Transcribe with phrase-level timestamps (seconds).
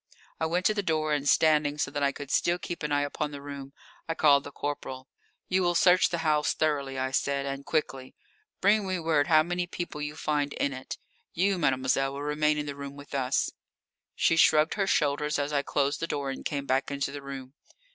[0.39, 3.03] I went to the door, and standing so that I could still keep an eye
[3.03, 3.71] upon the room,
[4.09, 5.07] I called the corporal.
[5.47, 8.15] "You will search the house thoroughly," I said, "and quickly.
[8.61, 10.97] Bring me word how many people you find in it.
[11.33, 13.51] You, mademoiselle, will remain in the room with us."
[14.15, 17.53] She shrugged her shoulders as I closed the door and came back into the room.